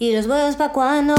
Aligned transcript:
¿Y 0.00 0.14
los 0.14 0.28
huevos 0.28 0.54
pa' 0.54 0.70
cuándo? 0.70 1.16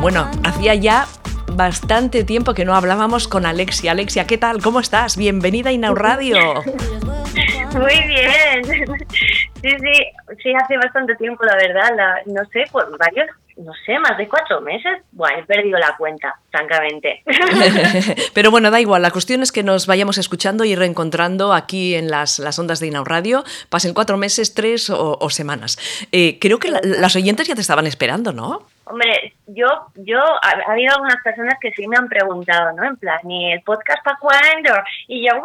Bueno, 0.00 0.26
hacía 0.42 0.74
ya 0.74 1.04
bastante 1.52 2.24
tiempo 2.24 2.54
que 2.54 2.64
no 2.64 2.74
hablábamos 2.74 3.28
con 3.28 3.44
Alexia. 3.44 3.92
Alexia, 3.92 4.26
¿qué 4.26 4.38
tal? 4.38 4.62
¿Cómo 4.62 4.80
estás? 4.80 5.18
Bienvenida 5.18 5.68
a 5.68 5.72
Inau 5.74 5.94
Radio. 5.94 6.36
Muy 7.74 8.02
bien. 8.06 8.96
Sí, 9.60 9.70
sí, 9.70 9.92
sí, 10.40 10.52
hace 10.54 10.76
bastante 10.76 11.16
tiempo, 11.16 11.44
la 11.44 11.56
verdad. 11.56 11.90
no 12.26 12.44
sé, 12.52 12.64
por 12.70 12.96
varios, 12.96 13.26
no 13.58 13.72
sé, 13.84 13.98
más 13.98 14.16
de 14.16 14.28
cuatro 14.28 14.60
meses. 14.60 15.02
Bueno, 15.12 15.38
he 15.38 15.44
perdido 15.44 15.78
la 15.78 15.96
cuenta, 15.96 16.34
francamente. 16.50 17.22
Pero 18.34 18.50
bueno, 18.50 18.70
da 18.70 18.80
igual. 18.80 19.02
La 19.02 19.10
cuestión 19.10 19.42
es 19.42 19.52
que 19.52 19.62
nos 19.62 19.86
vayamos 19.86 20.18
escuchando 20.18 20.64
y 20.64 20.74
reencontrando 20.74 21.52
aquí 21.52 21.94
en 21.94 22.10
las, 22.10 22.38
las 22.38 22.58
ondas 22.58 22.80
de 22.80 22.86
Inau 22.86 23.04
Radio. 23.04 23.44
Pasen 23.68 23.94
cuatro 23.94 24.16
meses, 24.16 24.54
tres 24.54 24.90
o, 24.90 25.30
semanas. 25.30 25.78
Eh, 26.12 26.38
creo 26.40 26.58
que 26.58 26.70
las 26.82 27.16
oyentes 27.16 27.48
ya 27.48 27.54
te 27.54 27.60
estaban 27.60 27.86
esperando, 27.86 28.32
¿no? 28.32 28.66
Hombre, 28.84 29.34
yo, 29.46 29.66
yo, 29.96 30.18
ha, 30.18 30.72
habido 30.72 30.94
algunas 30.94 31.22
personas 31.22 31.56
que 31.60 31.70
sí 31.72 31.86
me 31.86 31.98
han 31.98 32.08
preguntado, 32.08 32.72
¿no? 32.72 32.84
En 32.84 32.96
plan, 32.96 33.18
¿y 33.30 33.52
el 33.52 33.60
podcast 33.60 34.02
para 34.02 34.18
cuándo? 34.18 34.70
Y 35.08 35.26
yo, 35.26 35.34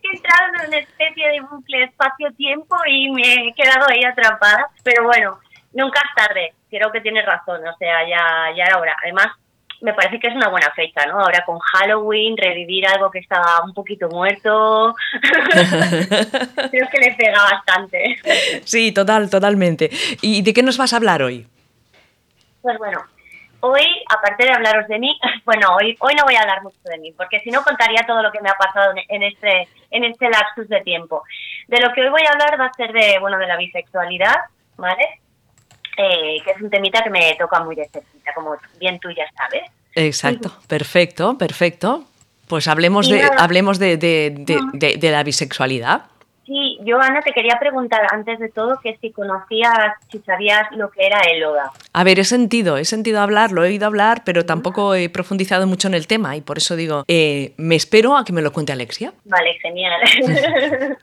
que 0.00 0.08
he 0.08 0.16
entrado 0.16 0.48
en 0.48 0.54
una 0.68 0.78
especie 0.78 1.28
de 1.28 1.40
bucle 1.42 1.84
espacio-tiempo 1.84 2.76
y 2.88 3.10
me 3.10 3.34
he 3.34 3.54
quedado 3.54 3.86
ahí 3.88 4.02
atrapada. 4.04 4.68
Pero 4.82 5.04
bueno, 5.04 5.38
nunca 5.72 6.00
es 6.00 6.26
tarde. 6.26 6.52
Creo 6.68 6.90
que 6.92 7.00
tienes 7.00 7.24
razón, 7.24 7.66
o 7.66 7.76
sea, 7.76 8.08
ya, 8.08 8.54
ya 8.56 8.64
era 8.64 8.78
hora. 8.78 8.96
Además, 9.02 9.28
me 9.80 9.94
parece 9.94 10.20
que 10.20 10.28
es 10.28 10.34
una 10.34 10.48
buena 10.48 10.70
fecha, 10.72 11.06
¿no? 11.06 11.20
Ahora 11.20 11.44
con 11.44 11.58
Halloween, 11.58 12.36
revivir 12.36 12.86
algo 12.86 13.10
que 13.10 13.20
estaba 13.20 13.64
un 13.64 13.72
poquito 13.72 14.08
muerto, 14.08 14.94
creo 16.70 16.88
que 16.90 16.98
le 16.98 17.14
pega 17.14 17.42
bastante. 17.42 18.16
Sí, 18.64 18.92
total, 18.92 19.30
totalmente. 19.30 19.90
¿Y 20.20 20.42
de 20.42 20.52
qué 20.52 20.62
nos 20.62 20.76
vas 20.76 20.92
a 20.92 20.96
hablar 20.96 21.22
hoy? 21.22 21.46
Pues 22.60 22.76
bueno, 22.76 23.00
hoy, 23.60 23.84
aparte 24.14 24.44
de 24.44 24.52
hablaros 24.52 24.86
de 24.88 24.98
mí, 24.98 25.18
bueno, 25.44 25.68
hoy, 25.76 25.96
hoy 26.00 26.14
no 26.14 26.24
voy 26.24 26.34
a 26.34 26.42
hablar 26.42 26.62
mucho 26.62 26.78
de 26.84 26.98
mí, 26.98 27.12
porque 27.12 27.40
si 27.40 27.50
no 27.50 27.62
contaría 27.62 28.06
todo 28.06 28.22
lo 28.22 28.30
que 28.30 28.40
me 28.40 28.50
ha 28.50 28.54
pasado 28.54 28.92
en 29.08 29.22
este, 29.22 29.68
en 29.90 30.04
este 30.04 30.28
lapsus 30.28 30.68
de 30.68 30.80
tiempo. 30.82 31.22
De 31.68 31.80
lo 31.80 31.92
que 31.92 32.02
hoy 32.02 32.10
voy 32.10 32.22
a 32.28 32.32
hablar 32.32 32.60
va 32.60 32.66
a 32.66 32.74
ser 32.74 32.92
de, 32.92 33.18
bueno, 33.18 33.38
de 33.38 33.46
la 33.46 33.56
bisexualidad, 33.56 34.36
¿vale? 34.76 35.20
Eh, 35.96 36.40
que 36.44 36.50
es 36.52 36.60
un 36.60 36.70
temita 36.70 37.02
que 37.02 37.10
me 37.10 37.34
toca 37.38 37.60
muy 37.60 37.74
de 37.76 37.88
cerquita, 37.88 38.32
como 38.34 38.56
bien 38.78 38.98
tú 38.98 39.10
ya 39.10 39.24
sabes. 39.36 39.70
Exacto, 39.94 40.52
perfecto, 40.68 41.36
perfecto. 41.36 42.04
Pues 42.48 42.66
hablemos, 42.66 43.08
de, 43.08 43.22
hablemos 43.38 43.78
de, 43.78 43.96
de, 43.96 44.30
de, 44.72 45.10
la 45.10 45.22
bisexualidad. 45.22 46.06
Sí, 46.44 46.78
yo 46.82 47.00
Ana 47.00 47.20
te 47.20 47.30
quería 47.32 47.60
preguntar 47.60 48.08
antes 48.10 48.40
de 48.40 48.48
todo 48.48 48.80
que 48.82 48.96
si 48.96 49.12
conocías, 49.12 49.94
si 50.10 50.18
sabías 50.18 50.66
lo 50.72 50.90
que 50.90 51.06
era 51.06 51.20
el 51.20 51.44
ODA. 51.44 51.70
A 51.92 52.02
ver, 52.02 52.18
he 52.18 52.24
sentido, 52.24 52.76
he 52.76 52.84
sentido 52.84 53.20
hablar, 53.20 53.52
lo 53.52 53.64
he 53.64 53.68
oído 53.68 53.86
hablar, 53.86 54.22
pero 54.24 54.44
tampoco 54.44 54.96
he 54.96 55.08
profundizado 55.08 55.68
mucho 55.68 55.86
en 55.86 55.94
el 55.94 56.08
tema 56.08 56.36
y 56.36 56.40
por 56.40 56.58
eso 56.58 56.74
digo, 56.74 57.04
eh, 57.06 57.52
me 57.56 57.76
espero 57.76 58.16
a 58.16 58.24
que 58.24 58.32
me 58.32 58.42
lo 58.42 58.52
cuente 58.52 58.72
Alexia. 58.72 59.12
Vale, 59.26 59.54
genial. 59.62 60.00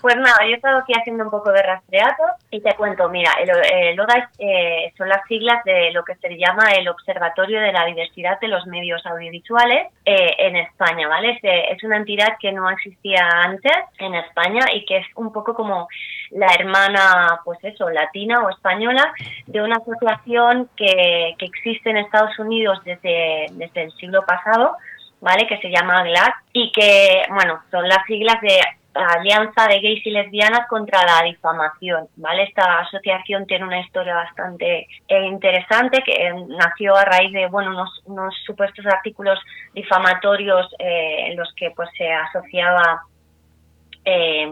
Pues 0.00 0.16
nada, 0.16 0.38
yo 0.46 0.52
he 0.52 0.54
estado 0.54 0.78
aquí 0.78 0.94
haciendo 0.98 1.24
un 1.24 1.30
poco 1.30 1.52
de 1.52 1.62
rastreado 1.62 2.24
y 2.50 2.60
te 2.62 2.74
cuento, 2.74 3.10
mira, 3.10 3.32
el, 3.40 3.50
el 3.90 4.00
ODA 4.00 4.30
eh, 4.38 4.92
son 4.96 5.10
las 5.10 5.22
siglas 5.26 5.62
de 5.64 5.90
lo 5.92 6.04
que 6.04 6.14
se 6.14 6.38
llama 6.38 6.70
el 6.72 6.88
Observatorio 6.88 7.60
de 7.60 7.72
la 7.72 7.84
Diversidad 7.84 8.40
de 8.40 8.48
los 8.48 8.66
Medios 8.66 9.04
Audiovisuales 9.04 9.88
eh, 10.06 10.34
en 10.38 10.56
España, 10.56 11.06
¿vale? 11.06 11.38
Es, 11.42 11.84
una 11.84 11.98
entidad 11.98 12.38
que 12.40 12.52
no 12.52 12.70
existía 12.70 13.28
antes 13.28 13.72
en 13.98 14.14
España 14.14 14.66
y 14.72 14.86
que 14.86 14.98
es 14.98 15.06
un 15.16 15.32
poco 15.32 15.54
como 15.54 15.88
la 16.30 16.46
hermana, 16.54 17.40
pues 17.44 17.58
eso, 17.62 17.90
latina 17.90 18.42
o 18.42 18.48
española 18.48 19.12
de 19.46 19.60
una 19.60 19.76
asociación 19.76 20.70
que, 20.76 21.34
que 21.38 21.44
existe 21.44 21.90
en 21.90 21.98
Estados 21.98 22.38
Unidos 22.38 22.78
desde, 22.84 23.46
desde 23.52 23.82
el 23.82 23.92
siglo 23.92 24.24
pasado, 24.24 24.76
¿vale? 25.20 25.46
Que 25.46 25.58
se 25.58 25.70
llama 25.70 26.04
GLAD 26.04 26.32
y 26.52 26.72
que, 26.72 27.22
bueno, 27.30 27.60
son 27.70 27.86
las 27.88 28.04
siglas 28.06 28.40
de 28.40 28.58
Alianza 28.94 29.68
de 29.68 29.80
Gays 29.80 30.06
y 30.06 30.10
Lesbianas 30.10 30.66
contra 30.68 31.04
la 31.04 31.22
Difamación. 31.24 32.08
¿vale? 32.16 32.44
Esta 32.44 32.80
asociación 32.80 33.46
tiene 33.46 33.64
una 33.64 33.80
historia 33.80 34.14
bastante 34.14 34.88
eh, 35.08 35.24
interesante 35.26 36.02
que 36.04 36.12
eh, 36.12 36.34
nació 36.48 36.96
a 36.96 37.04
raíz 37.04 37.32
de 37.32 37.46
bueno, 37.46 37.70
unos, 37.70 38.02
unos 38.04 38.34
supuestos 38.44 38.84
artículos 38.86 39.38
difamatorios 39.74 40.66
eh, 40.78 41.26
en 41.28 41.36
los 41.36 41.52
que 41.54 41.70
pues, 41.70 41.88
se 41.96 42.10
asociaba 42.12 43.02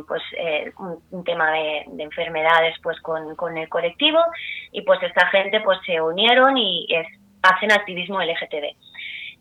pues 0.06 0.22
un, 1.10 1.24
tema 1.24 1.50
de, 1.50 1.84
enfermedades 1.98 2.76
pues 2.80 3.00
con, 3.00 3.34
con, 3.34 3.58
el 3.58 3.68
colectivo 3.68 4.20
y 4.70 4.82
pues 4.82 5.02
esta 5.02 5.26
gente 5.28 5.60
pues 5.62 5.78
se 5.84 6.00
unieron 6.00 6.56
y 6.56 6.86
es, 6.90 7.06
hacen 7.42 7.72
activismo 7.72 8.20
LGTB. 8.22 8.76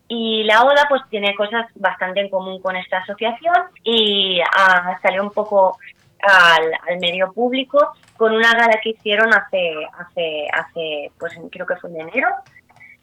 Y 0.09 0.43
la 0.43 0.63
ODA 0.63 0.85
pues 0.87 1.01
tiene 1.09 1.35
cosas 1.35 1.65
bastante 1.75 2.21
en 2.21 2.29
común 2.29 2.61
con 2.61 2.75
esta 2.75 2.99
asociación 2.99 3.55
y 3.83 4.39
ah, 4.55 4.97
salió 5.01 5.21
un 5.21 5.31
poco 5.31 5.77
al, 6.21 6.99
medio 6.99 7.31
público 7.33 7.93
con 8.15 8.33
una 8.33 8.53
gala 8.53 8.79
que 8.81 8.91
hicieron 8.91 9.33
hace, 9.33 9.73
hace, 9.99 10.47
hace 10.53 11.11
pues 11.19 11.33
creo 11.51 11.65
que 11.65 11.75
fue 11.75 11.89
en 11.91 12.01
enero, 12.01 12.29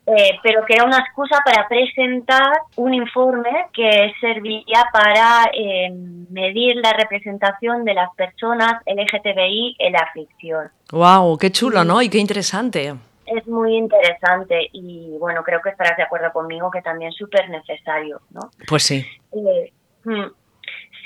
eh, 0.07 0.39
pero 0.43 0.65
que 0.67 0.75
era 0.75 0.85
una 0.85 0.99
excusa 0.99 1.39
para 1.45 1.67
presentar 1.69 2.53
un 2.77 2.93
informe 2.93 3.67
que 3.73 4.13
servía 4.21 4.87
para 4.93 5.51
eh, 5.53 5.91
medir 6.31 6.77
la 6.77 6.93
representación 6.93 7.85
de 7.85 7.95
las 7.95 8.15
personas 8.15 8.83
LGTBI 8.87 9.77
en 9.79 9.93
la 9.93 10.09
ficción. 10.13 10.71
¡Wow! 10.91 11.39
¡Qué 11.39 11.51
chulo, 11.51 11.85
¿no? 11.85 12.03
Y 12.03 12.09
qué 12.09 12.19
interesante 12.19 12.95
es 13.27 13.47
muy 13.47 13.77
interesante 13.77 14.69
y 14.73 15.17
bueno, 15.19 15.43
creo 15.43 15.61
que 15.63 15.71
estarás 15.71 15.97
de 15.97 16.03
acuerdo 16.03 16.33
conmigo 16.33 16.71
que 16.71 16.83
también 16.83 17.11
es 17.11 17.17
súper 17.17 17.49
necesario, 17.51 18.21
¿no? 18.31 18.51
Pues 18.67 18.83
sí. 18.83 19.07
Eh, 19.33 19.73
hmm, 20.05 20.27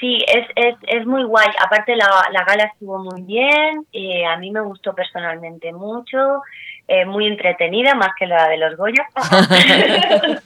sí, 0.01 0.19
es, 0.27 0.47
es, 0.57 0.77
es 0.87 1.07
muy 1.07 1.25
guay. 1.25 1.49
Aparte 1.65 1.97
la, 1.97 2.09
la 2.33 2.45
gala 2.45 2.65
estuvo 2.65 2.99
muy 2.99 3.23
bien, 3.23 3.87
eh, 3.93 4.27
a 4.27 4.37
mí 4.37 4.51
me 4.51 4.61
gustó 4.61 4.95
personalmente 4.95 5.73
mucho, 5.73 6.43
eh, 6.91 7.05
muy 7.05 7.27
entretenida, 7.27 7.95
más 7.95 8.11
que 8.19 8.27
la 8.27 8.49
de 8.49 8.57
los 8.57 8.75
Goya. 8.77 9.07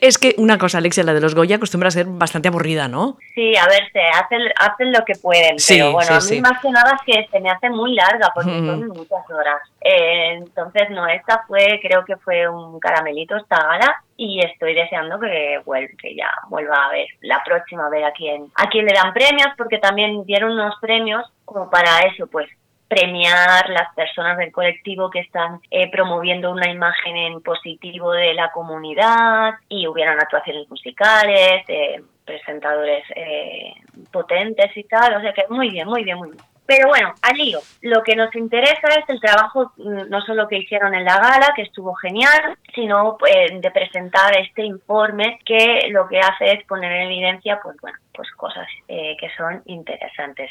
es 0.00 0.16
que 0.16 0.34
una 0.38 0.56
cosa, 0.56 0.78
Alexia, 0.78 1.04
la 1.04 1.12
de 1.12 1.20
los 1.20 1.34
Goya 1.34 1.56
acostumbra 1.56 1.88
a 1.88 1.92
ser 1.92 2.06
bastante 2.06 2.48
aburrida, 2.48 2.88
¿no? 2.88 3.18
Sí, 3.34 3.54
a 3.54 3.66
ver, 3.68 3.92
se 3.92 4.00
hacen, 4.00 4.40
hacen 4.58 4.92
lo 4.92 5.04
que 5.04 5.14
pueden, 5.16 5.56
pero 5.68 5.92
bueno, 5.92 6.14
a 6.14 6.20
mí 6.20 6.40
más 6.40 6.58
que 6.62 6.70
nada 6.70 6.96
es 6.96 7.02
que 7.14 7.28
se 7.30 7.38
me 7.38 7.50
hace 7.50 7.68
muy 7.68 7.94
larga, 7.94 8.30
porque 8.34 8.50
son 8.50 8.88
muchas 8.88 9.30
horas. 9.30 9.60
Eh, 9.82 10.38
entonces, 10.38 10.88
no, 10.88 11.06
esta 11.06 11.44
fue, 11.46 11.78
creo 11.82 12.02
que 12.06 12.16
fue 12.16 12.48
un 12.48 12.80
caramelito 12.80 13.36
esta 13.36 13.56
gala, 13.56 14.02
y 14.16 14.40
estoy 14.42 14.74
deseando 14.74 15.20
que, 15.20 15.60
que 16.00 16.14
ya 16.14 16.30
vuelva 16.48 16.86
a 16.86 16.92
ver 16.92 17.08
la 17.20 17.42
próxima, 17.44 17.86
a 17.86 17.90
ver 17.90 18.04
a 18.04 18.12
quién, 18.12 18.46
a 18.54 18.70
quién 18.70 18.86
le 18.86 18.94
dan 18.94 19.12
premios, 19.12 19.48
porque 19.58 19.76
también 19.76 20.24
dieron 20.24 20.52
unos 20.52 20.76
premios 20.80 21.30
como 21.44 21.68
para 21.68 21.98
eso, 22.06 22.26
pues 22.26 22.48
premiar 22.94 23.68
las 23.70 23.92
personas 23.94 24.38
del 24.38 24.52
colectivo 24.52 25.10
que 25.10 25.18
están 25.18 25.60
eh, 25.70 25.90
promoviendo 25.90 26.52
una 26.52 26.70
imagen 26.70 27.16
en 27.16 27.40
positivo 27.40 28.12
de 28.12 28.34
la 28.34 28.52
comunidad 28.52 29.54
y 29.68 29.88
hubieran 29.88 30.20
actuaciones 30.20 30.70
musicales, 30.70 31.64
eh, 31.66 32.00
presentadores 32.24 33.04
eh, 33.16 33.74
potentes 34.12 34.76
y 34.76 34.84
tal, 34.84 35.16
o 35.16 35.20
sea 35.20 35.32
que 35.32 35.42
muy 35.50 35.70
bien, 35.70 35.88
muy 35.88 36.04
bien, 36.04 36.18
muy 36.18 36.30
bien. 36.30 36.53
Pero 36.66 36.88
bueno, 36.88 37.12
al 37.20 37.36
lío. 37.36 37.60
Lo 37.82 38.02
que 38.02 38.16
nos 38.16 38.34
interesa 38.34 38.88
es 38.98 39.08
el 39.08 39.20
trabajo, 39.20 39.72
mm, 39.76 40.08
no 40.08 40.20
solo 40.22 40.48
que 40.48 40.58
hicieron 40.58 40.94
en 40.94 41.04
la 41.04 41.18
gala, 41.18 41.52
que 41.54 41.62
estuvo 41.62 41.94
genial, 41.94 42.56
sino 42.74 43.16
pues, 43.18 43.60
de 43.60 43.70
presentar 43.70 44.34
este 44.38 44.64
informe 44.64 45.38
que 45.44 45.88
lo 45.90 46.08
que 46.08 46.20
hace 46.20 46.52
es 46.52 46.64
poner 46.66 46.90
en 46.92 47.02
evidencia, 47.02 47.60
pues 47.62 47.76
bueno, 47.82 47.98
pues 48.14 48.30
cosas 48.32 48.66
eh, 48.88 49.14
que 49.20 49.28
son 49.36 49.62
interesantes. 49.66 50.50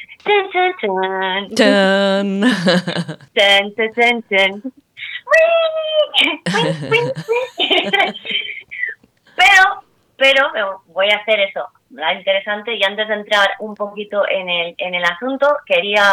pero, 9.36 9.84
pero 10.16 10.84
voy 10.88 11.10
a 11.10 11.18
hacer 11.18 11.40
eso 11.40 11.68
interesante. 12.16 12.76
Y 12.76 12.84
antes 12.84 13.08
de 13.08 13.14
entrar 13.14 13.50
un 13.60 13.76
poquito 13.76 14.28
en 14.28 14.50
el, 14.50 14.76
en 14.78 14.96
el 14.96 15.04
asunto, 15.04 15.48
quería 15.66 16.04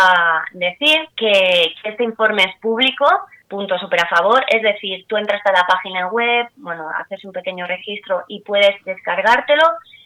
decir 0.53 1.09
que, 1.17 1.75
este 1.85 2.05
informe 2.05 2.43
es 2.43 2.61
público, 2.61 3.07
punto 3.49 3.79
súper 3.79 4.01
a 4.03 4.09
favor, 4.09 4.45
es 4.49 4.63
decir, 4.63 5.07
tú 5.09 5.17
entras 5.17 5.41
a 5.45 5.53
la 5.53 5.65
página 5.67 6.09
web, 6.09 6.47
bueno, 6.57 6.89
haces 6.97 7.25
un 7.25 7.33
pequeño 7.33 7.67
registro 7.67 8.25
y 8.29 8.41
puedes 8.43 8.83
descargártelo, 8.85 9.65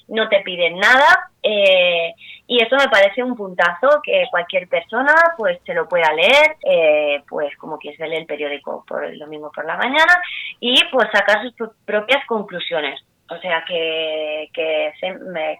no 0.09 0.29
te 0.29 0.41
piden 0.41 0.79
nada. 0.79 1.31
Eh, 1.43 2.15
y 2.47 2.62
eso 2.62 2.76
me 2.76 2.88
parece 2.88 3.23
un 3.23 3.37
puntazo 3.37 4.00
que 4.03 4.26
cualquier 4.31 4.69
persona 4.69 5.15
pues 5.37 5.59
se 5.65 5.75
lo 5.75 5.88
pueda 5.88 6.12
leer, 6.12 6.56
eh, 6.62 7.23
pues 7.29 7.55
como 7.56 7.79
quien 7.79 7.97
se 7.97 8.06
lee 8.06 8.17
el 8.17 8.26
periódico 8.26 8.85
por 8.87 9.05
el 9.05 9.19
domingo 9.19 9.50
por 9.50 9.67
la 9.67 9.76
mañana 9.76 10.23
y 10.61 10.75
pues 10.91 11.09
sacar 11.12 11.43
sus 11.56 11.71
propias 11.85 12.25
conclusiones. 12.26 13.03
O 13.31 13.38
sea, 13.38 13.65
que, 13.67 14.50
que, 14.53 14.93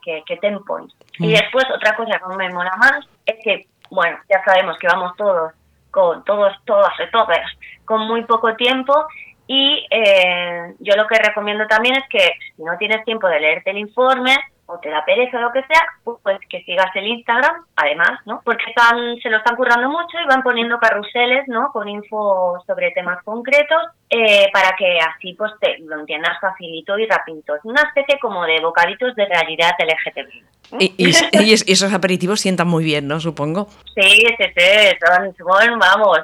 que, 0.05 0.23
que 0.27 0.37
ten 0.37 0.63
point. 0.65 0.91
Y 1.19 1.29
mm. 1.29 1.31
después, 1.31 1.65
otra 1.75 1.97
cosa 1.97 2.19
que 2.19 2.37
me 2.37 2.51
mola 2.51 2.73
más 2.77 3.07
es 3.25 3.37
que 3.43 3.67
bueno, 3.91 4.19
ya 4.29 4.43
sabemos 4.45 4.77
que 4.79 4.87
vamos 4.87 5.17
todos, 5.17 5.53
con 5.91 6.25
todos, 6.25 6.53
todas 6.65 6.93
y 6.99 7.11
todas, 7.11 7.51
con 7.85 8.07
muy 8.07 8.25
poco 8.25 8.55
tiempo 8.57 9.07
y 9.47 9.87
eh, 9.91 10.75
yo 10.81 10.97
lo 10.97 11.07
que 11.07 11.19
recomiendo 11.19 11.67
también 11.67 11.97
es 11.97 12.05
que 12.09 12.33
si 12.57 12.63
no 12.63 12.77
tienes 12.79 13.05
tiempo 13.05 13.29
de 13.29 13.41
leerte 13.41 13.71
el 13.71 13.79
informe, 13.79 14.37
o 14.67 14.79
te 14.79 14.89
da 14.89 15.05
pereza 15.05 15.39
o 15.39 15.43
lo 15.43 15.53
que 15.53 15.63
sea, 15.65 15.83
pues 16.23 16.39
que 16.49 16.63
sigas 16.63 16.91
el 16.95 17.07
Instagram, 17.07 17.65
además, 17.77 18.21
¿no? 18.25 18.41
Porque 18.45 18.65
están, 18.69 19.17
se 19.23 19.29
lo 19.29 19.39
están 19.39 19.57
currando 19.57 19.89
mucho 19.91 20.19
y 20.23 20.27
van 20.27 20.43
poniendo 20.43 20.79
carruseles, 20.79 21.47
¿no? 21.49 21.71
Con 21.73 21.89
info 21.89 22.63
sobre 22.67 22.91
temas 22.93 23.23
concretos 23.25 23.83
eh, 24.11 24.49
para 24.53 24.75
que 24.77 24.99
así 24.99 25.35
pues 25.35 25.53
te 25.61 25.79
lo 25.81 26.01
entiendas 26.01 26.39
facilito 26.41 26.99
y 26.99 27.07
rapidito. 27.07 27.57
Es 27.57 27.65
una 27.65 27.83
especie 27.83 28.19
como 28.21 28.45
de 28.45 28.61
bocaditos 28.61 29.15
de 29.17 29.27
realidad 29.27 29.73
LGTB. 29.79 30.45
Y, 30.79 30.95
y, 30.97 31.07
y, 31.45 31.53
esos 31.53 31.93
aperitivos 31.93 32.41
sientan 32.41 32.69
muy 32.69 32.85
bien, 32.85 33.07
¿no? 33.07 33.21
Supongo. 33.21 33.69
Sí, 33.95 34.25
sí, 34.27 34.45
sí, 34.57 34.97
son, 35.05 35.35
son, 35.37 35.79
vamos, 35.79 36.19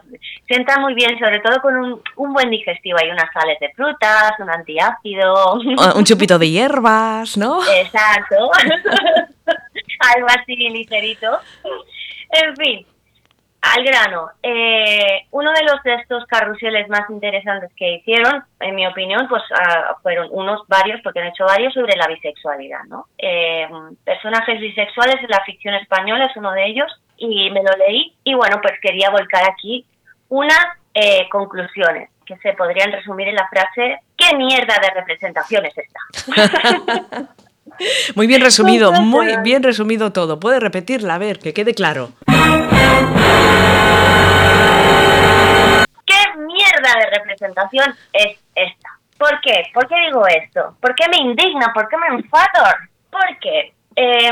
sientan 0.46 0.80
muy 0.80 0.94
bien, 0.94 1.18
sobre 1.18 1.40
todo 1.40 1.60
con 1.60 1.76
un, 1.76 2.02
un, 2.16 2.32
buen 2.32 2.50
digestivo. 2.50 2.98
Hay 3.02 3.10
unas 3.10 3.32
sales 3.32 3.58
de 3.60 3.70
frutas, 3.74 4.32
un 4.38 4.50
antiácido. 4.50 5.54
Un 5.94 6.04
chupito 6.04 6.38
de 6.38 6.50
hierbas, 6.50 7.36
¿no? 7.36 7.60
Exacto. 7.70 8.29
Algo 10.14 10.26
así 10.28 10.56
ligerito. 10.56 11.38
En 12.32 12.56
fin, 12.56 12.86
al 13.62 13.84
grano, 13.84 14.30
eh, 14.42 15.26
uno 15.32 15.52
de 15.52 15.62
los 15.64 15.82
de 15.82 15.94
estos 15.94 16.24
carruseles 16.26 16.88
más 16.88 17.08
interesantes 17.10 17.70
que 17.76 17.96
hicieron, 17.96 18.42
en 18.58 18.74
mi 18.74 18.86
opinión, 18.86 19.28
pues 19.28 19.42
uh, 19.50 20.00
fueron 20.02 20.28
unos 20.30 20.66
varios, 20.66 21.00
porque 21.02 21.20
han 21.20 21.28
hecho 21.28 21.44
varios 21.44 21.74
sobre 21.74 21.94
la 21.96 22.06
bisexualidad, 22.06 22.84
¿no? 22.88 23.06
Eh, 23.18 23.68
personajes 24.02 24.60
bisexuales 24.60 25.16
en 25.22 25.28
la 25.28 25.44
ficción 25.44 25.74
española 25.74 26.26
es 26.26 26.36
uno 26.36 26.52
de 26.52 26.66
ellos 26.66 26.90
y 27.18 27.50
me 27.50 27.62
lo 27.62 27.76
leí 27.76 28.14
y 28.24 28.34
bueno, 28.34 28.60
pues 28.62 28.74
quería 28.80 29.10
volcar 29.10 29.44
aquí 29.50 29.84
unas 30.30 30.66
eh, 30.94 31.28
conclusiones 31.30 32.08
que 32.24 32.38
se 32.38 32.54
podrían 32.54 32.92
resumir 32.92 33.28
en 33.28 33.34
la 33.34 33.48
frase 33.48 33.98
¿qué 34.16 34.36
mierda 34.36 34.74
de 34.80 34.90
representación 34.90 35.66
es 35.66 35.74
esta? 35.76 37.28
muy 38.14 38.26
bien 38.26 38.40
resumido, 38.40 38.92
muy 38.92 39.36
bien 39.42 39.62
resumido 39.62 40.12
todo. 40.12 40.40
Puede 40.40 40.60
repetirla, 40.60 41.14
a 41.14 41.18
ver, 41.18 41.38
que 41.38 41.54
quede 41.54 41.74
claro. 41.74 42.10
¿Qué 46.06 46.20
mierda 46.36 46.94
de 46.98 47.06
representación 47.18 47.94
es 48.12 48.38
esta? 48.54 48.88
¿Por 49.18 49.40
qué? 49.42 49.64
¿Por 49.74 49.86
qué 49.86 49.96
digo 50.06 50.26
esto? 50.26 50.76
¿Por 50.80 50.94
qué 50.94 51.04
me 51.10 51.18
indigna? 51.18 51.72
¿Por 51.74 51.88
qué 51.88 51.96
me 51.98 52.06
enfado? 52.16 52.64
Porque, 53.10 53.74
eh, 53.96 54.30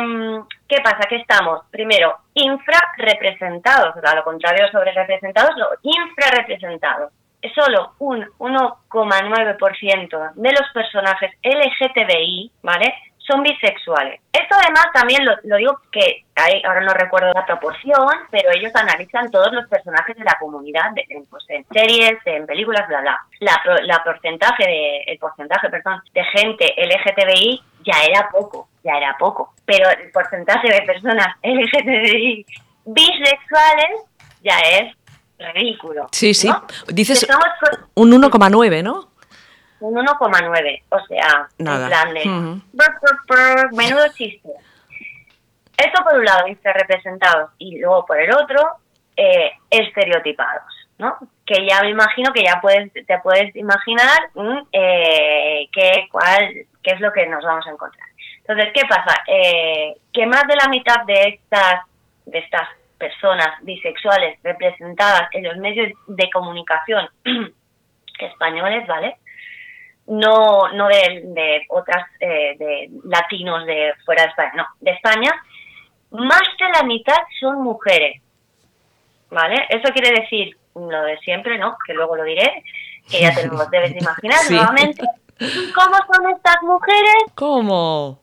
¿qué 0.67 0.81
pasa? 0.83 1.07
Que 1.09 1.17
estamos, 1.17 1.61
primero, 1.71 2.17
infrarrepresentados, 2.35 3.97
o 3.97 4.01
sea, 4.01 4.15
lo 4.15 4.25
contrario 4.25 4.67
sobre 4.73 4.93
representados, 4.93 5.57
lo 5.57 5.69
infrarrepresentados. 5.83 7.13
Solo 7.55 7.93
un 7.99 8.27
1,9% 8.39 10.33
de 10.35 10.53
los 10.53 10.73
personajes 10.73 11.33
LGTBI, 11.43 12.51
¿vale? 12.63 12.95
Son 13.29 13.43
bisexuales. 13.43 14.21
Esto 14.33 14.57
además 14.61 14.87
también 14.95 15.25
lo, 15.25 15.33
lo 15.45 15.57
digo 15.57 15.79
que 15.93 16.25
hay, 16.35 16.63
ahora 16.67 16.81
no 16.81 16.95
recuerdo 16.95 17.31
la 17.35 17.45
proporción, 17.47 18.09
pero 18.31 18.51
ellos 18.53 18.73
analizan 18.75 19.31
todos 19.31 19.53
los 19.53 19.69
personajes 19.69 20.17
de 20.17 20.25
la 20.25 20.37
comunidad 20.41 20.91
de, 20.95 21.05
pues, 21.31 21.45
en 21.49 21.65
series, 21.73 22.19
en 22.25 22.47
películas, 22.47 22.89
bla 22.89 23.01
bla. 23.03 23.19
La, 23.41 23.61
la 23.83 24.03
porcentaje 24.03 24.65
de, 24.67 24.99
el 25.13 25.19
porcentaje, 25.19 25.69
perdón, 25.69 26.01
de 26.15 26.25
gente 26.25 26.75
LGTBI 26.77 27.63
ya 27.85 28.03
era 28.09 28.29
poco, 28.31 28.69
ya 28.83 28.93
era 28.97 29.17
poco. 29.19 29.53
Pero 29.65 29.89
el 29.91 30.11
porcentaje 30.11 30.69
de 30.69 30.83
personas 30.83 31.27
LGTBI 31.43 32.47
bisexuales 32.87 34.01
ya 34.43 34.59
es 34.61 34.95
ridículo. 35.55 36.09
Sí, 36.13 36.35
sí. 36.35 36.49
¿no? 36.49 36.65
Dices 36.89 37.27
con- 37.27 38.13
un 38.13 38.23
1,9, 38.23 38.83
¿no? 38.83 39.08
Un 39.81 39.95
1,9. 39.95 40.83
O 40.91 41.01
sea, 41.07 41.49
Nada. 41.59 41.83
en 41.85 41.89
plan 41.89 42.15
de... 42.15 42.21
Ujú. 42.21 42.63
brr, 42.73 43.01
brr, 43.01 43.19
brr, 43.27 43.75
menudo 43.75 44.09
chiste. 44.15 44.49
Esto 45.77 46.03
por 46.03 46.19
un 46.19 46.25
lado, 46.25 46.45
representados 46.65 47.51
y 47.59 47.79
luego 47.79 48.05
por 48.05 48.21
el 48.21 48.33
otro, 48.33 48.79
eh, 49.17 49.53
estereotipados, 49.71 50.73
¿no? 50.99 51.17
Que 51.47 51.67
ya 51.69 51.83
me 51.83 51.91
imagino 51.91 52.33
que 52.33 52.43
ya 52.43 52.61
puedes, 52.61 52.93
te 52.93 53.19
puedes 53.19 53.55
imaginar 53.55 54.31
mm, 54.35 54.59
eh, 54.73 55.69
qué, 55.73 56.09
cuál, 56.11 56.67
qué 56.83 56.91
es 56.91 57.01
lo 57.01 57.13
que 57.13 57.27
nos 57.27 57.45
vamos 57.45 57.67
a 57.67 57.71
encontrar. 57.71 58.09
Entonces, 58.39 58.73
¿qué 58.75 58.83
pasa? 58.89 59.23
Eh, 59.27 59.95
que 60.13 60.27
más 60.27 60.43
de 60.49 60.57
la 60.57 60.69
mitad 60.69 61.05
de 61.05 61.23
estas, 61.29 61.83
de 62.27 62.39
estas 62.39 62.69
personas 62.99 63.49
bisexuales 63.63 64.39
representadas 64.43 65.29
en 65.33 65.45
los 65.45 65.57
medios 65.59 65.93
de 66.09 66.31
comunicación 66.31 67.09
españoles, 68.19 68.87
¿vale? 68.89 69.17
No 70.09 70.69
no 70.73 70.89
de, 70.89 71.23
de 71.25 71.67
otras 71.69 72.05
eh, 72.21 72.57
de 72.59 72.91
latinos 73.05 73.65
de 73.67 73.93
fuera 74.05 74.23
de 74.25 74.29
España, 74.31 74.53
no, 74.57 74.67
de 74.81 74.91
España, 74.93 75.31
más 76.11 76.43
de 76.59 76.69
la 76.79 76.83
mitad 76.85 77.17
son 77.41 77.63
mujeres, 77.63 78.21
¿vale? 79.31 79.57
Eso 79.69 79.93
quiere 79.93 80.21
decir 80.21 80.57
lo 80.75 81.03
de 81.03 81.19
siempre, 81.19 81.59
¿no? 81.59 81.77
Que 81.87 81.93
luego 81.95 82.17
lo 82.17 82.25
diré, 82.25 82.63
que 83.11 83.21
ya 83.21 83.35
te 83.35 83.47
lo 83.47 83.67
debes 83.67 83.93
de 83.93 83.99
imaginar 84.01 84.39
Sí. 84.47 84.55
nuevamente. 84.55 85.03
¿Cómo 85.75 85.97
son 86.13 86.31
estas 86.35 86.63
mujeres? 86.63 87.23
¿Cómo? 87.35 88.21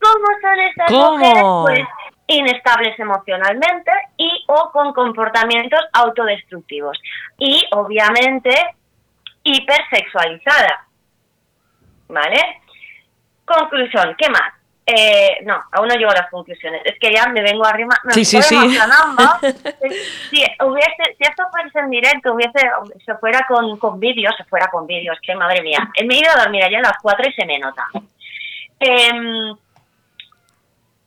¿Cómo 0.00 0.26
son 0.40 0.60
estas 0.60 0.90
¿Cómo? 0.90 1.12
mujeres? 1.18 1.42
Pues 1.62 1.88
inestables 2.26 2.98
emocionalmente 2.98 3.90
y 4.16 4.30
o 4.48 4.70
con 4.72 4.92
comportamientos 4.94 5.80
autodestructivos. 5.92 6.98
Y 7.38 7.62
obviamente 7.72 8.50
hipersexualizadas. 9.42 10.80
¿Vale? 12.14 12.60
Conclusión, 13.44 14.14
¿qué 14.16 14.30
más? 14.30 14.54
Eh, 14.86 15.38
no, 15.44 15.62
aún 15.72 15.88
no 15.88 15.94
llego 15.94 16.10
a 16.10 16.14
las 16.14 16.30
conclusiones. 16.30 16.82
Es 16.84 16.98
que 16.98 17.12
ya 17.12 17.26
me 17.28 17.42
vengo 17.42 17.64
arriba. 17.64 17.96
Me 18.04 18.12
Sí, 18.12 18.24
sí, 18.24 18.40
sí. 18.42 18.54
si, 18.54 20.44
hubiese, 20.62 21.16
si 21.18 21.24
esto 21.24 21.44
fuese 21.50 21.78
en 21.78 21.90
directo, 21.90 22.34
hubiese, 22.34 22.60
se 23.04 23.14
fuera 23.16 23.44
con, 23.48 23.78
con 23.78 23.98
vídeos, 23.98 24.34
se 24.36 24.44
fuera 24.44 24.68
con 24.68 24.86
vídeos, 24.86 25.18
que 25.22 25.34
madre 25.34 25.62
mía. 25.62 25.90
Me 26.06 26.14
he 26.14 26.18
ido 26.18 26.30
a 26.30 26.42
dormir 26.42 26.62
ayer 26.62 26.78
a 26.78 26.88
las 26.88 26.98
4 27.00 27.28
y 27.28 27.32
se 27.32 27.46
me 27.46 27.58
nota. 27.58 27.86
Em, 28.78 29.56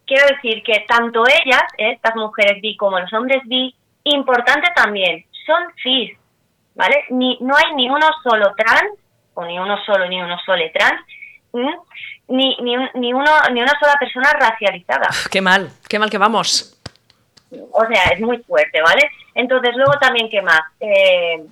quiero 0.06 0.28
decir 0.28 0.64
que 0.64 0.86
tanto 0.88 1.24
ellas, 1.28 1.64
eh, 1.78 1.92
estas 1.92 2.16
mujeres 2.16 2.60
bi, 2.62 2.76
como 2.76 3.00
los 3.00 3.14
hombres 3.14 3.44
bi, 3.46 3.76
importante 4.06 4.70
también, 4.76 5.24
son 5.46 5.64
cis, 5.84 6.18
¿vale? 6.74 7.06
Ni, 7.10 7.38
no 7.42 7.56
hay 7.56 7.76
ni 7.76 7.90
uno 7.90 8.08
solo 8.24 8.54
trans, 8.56 8.92
o 9.38 9.46
ni 9.46 9.60
uno 9.60 9.78
solo 9.86 10.08
ni 10.08 10.20
uno 10.20 10.36
solo 10.44 10.64
trans, 10.74 11.00
¿m? 11.54 11.78
ni, 12.28 12.58
ni, 12.58 12.76
ni, 12.96 13.14
uno, 13.14 13.32
ni 13.54 13.62
una 13.62 13.80
sola 13.80 13.94
persona 14.00 14.34
racializada. 14.34 15.10
Qué 15.32 15.42
mal, 15.42 15.70
qué 15.88 16.00
mal 16.00 16.10
que 16.10 16.18
vamos. 16.18 16.76
O 17.72 17.86
sea, 17.86 18.04
es 18.14 18.20
muy 18.20 18.40
fuerte, 18.40 18.82
¿vale? 18.82 19.10
Entonces, 19.36 19.76
luego 19.76 19.94
también, 20.02 20.28
¿qué 20.30 20.42
más? 20.42 20.62
Eh, 20.80 21.46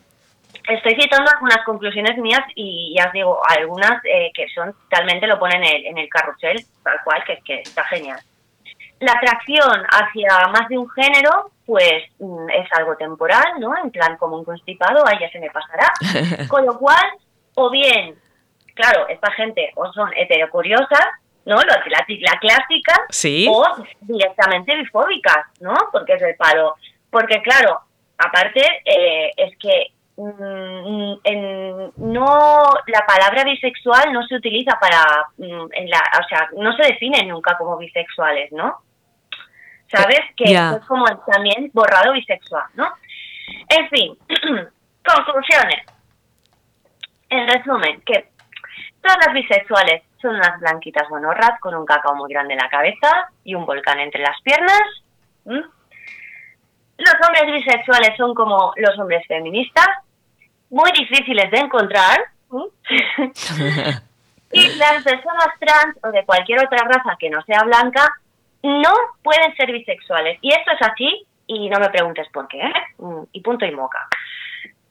estoy 0.68 0.96
citando 1.00 1.30
algunas 1.32 1.64
conclusiones 1.64 2.18
mías 2.18 2.42
y 2.56 2.96
ya 2.98 3.06
os 3.06 3.14
digo, 3.14 3.40
algunas 3.48 4.04
eh, 4.04 4.32
que 4.34 4.48
son 4.50 4.74
totalmente 4.90 5.28
lo 5.28 5.40
ponen 5.40 5.64
en 5.64 5.76
el, 5.76 5.86
en 5.86 5.98
el 6.00 6.10
carrusel, 6.10 6.66
tal 6.84 6.98
cual, 7.04 7.24
que, 7.24 7.40
que 7.46 7.62
está 7.62 7.86
genial. 7.86 8.20
La 9.00 9.14
atracción 9.14 9.86
hacia 9.90 10.48
más 10.48 10.68
de 10.70 10.78
un 10.78 10.90
género, 10.90 11.52
pues 11.66 12.04
mm, 12.20 12.50
es 12.50 12.68
algo 12.74 12.98
temporal, 12.98 13.60
¿no? 13.60 13.78
En 13.78 13.92
plan, 13.92 14.18
como 14.18 14.38
un 14.38 14.44
constipado, 14.44 15.08
ahí 15.08 15.18
ya 15.20 15.30
se 15.30 15.40
me 15.40 15.52
pasará. 15.52 15.94
Con 16.50 16.66
lo 16.66 16.78
cual, 16.78 17.06
o 17.56 17.70
bien, 17.70 18.16
claro, 18.74 19.08
esta 19.08 19.32
gente 19.32 19.72
o 19.76 19.92
son 19.94 20.12
heterocuriosas, 20.16 21.06
¿no? 21.46 21.56
La, 21.58 21.84
la, 21.88 22.06
la 22.08 22.40
clásica, 22.40 22.94
Sí. 23.10 23.48
o 23.50 23.64
directamente 24.02 24.76
bifóbicas, 24.76 25.46
¿no? 25.62 25.74
Porque 25.92 26.14
es 26.14 26.22
el 26.22 26.36
palo. 26.36 26.76
Porque 27.10 27.42
claro, 27.42 27.82
aparte 28.18 28.62
eh, 28.86 29.32
es 29.38 29.58
que 29.60 29.92
mm, 30.18 31.14
en- 31.24 31.92
no 31.98 32.62
la 32.88 33.06
palabra 33.06 33.44
bisexual 33.44 34.12
no 34.12 34.26
se 34.28 34.36
utiliza 34.36 34.78
para 34.80 35.02
mm, 35.38 35.68
en 35.74 35.90
la, 35.90 36.02
o 36.24 36.28
sea, 36.28 36.50
no 36.58 36.74
se 36.76 36.84
define 36.94 37.24
nunca 37.26 37.58
como 37.58 37.78
bisexuales, 37.78 38.52
¿no? 38.52 38.80
¿Sabes? 39.92 40.22
Que 40.36 40.52
Ya. 40.52 40.78
es 40.82 40.86
como 40.88 41.06
también 41.32 41.70
borrado 41.74 42.12
bisexual, 42.14 42.66
¿no? 42.74 42.92
En 43.70 43.88
fin, 43.90 44.18
conclusiones. 45.06 45.86
En 47.36 47.48
resumen, 47.50 48.02
que 48.06 48.30
todas 49.02 49.18
las 49.26 49.34
bisexuales 49.34 50.04
son 50.22 50.36
unas 50.36 50.58
blanquitas 50.62 51.10
monorras 51.10 51.60
con 51.60 51.76
un 51.76 51.86
cacao 51.86 52.16
muy 52.16 52.32
grande 52.32 52.54
en 52.54 52.60
la 52.62 52.70
cabeza 52.70 53.30
y 53.44 53.56
un 53.56 53.66
volcán 53.66 54.00
entre 54.00 54.22
las 54.22 54.42
piernas. 54.42 54.82
Los 55.44 57.16
hombres 57.28 57.52
bisexuales 57.54 58.16
son 58.16 58.34
como 58.34 58.72
los 58.78 58.98
hombres 58.98 59.28
feministas, 59.28 59.90
muy 60.70 60.90
difíciles 60.94 61.52
de 61.52 61.58
encontrar. 61.58 62.20
y 64.52 64.68
las 64.78 65.04
personas 65.04 65.50
trans 65.60 65.98
o 66.04 66.12
de 66.12 66.24
cualquier 66.24 66.64
otra 66.64 66.86
raza 66.86 67.18
que 67.20 67.30
no 67.30 67.42
sea 67.42 67.64
blanca 67.64 68.10
no 68.64 68.94
pueden 69.22 69.54
ser 69.58 69.74
bisexuales. 69.74 70.40
Y 70.42 70.54
esto 70.54 70.72
es 70.72 70.82
así 70.82 71.28
y 71.48 71.70
no 71.70 71.80
me 71.80 71.90
preguntes 71.90 72.30
por 72.32 72.48
qué, 72.48 72.64
mm, 72.98 73.24
y 73.34 73.42
punto 73.42 73.66
y 73.66 73.72
moca. 73.72 74.08